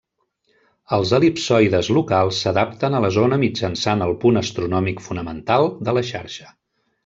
[0.95, 6.53] Els el·lipsoides locals s'adapten a la zona mitjançant el punt astronòmic fonamental de la xarxa.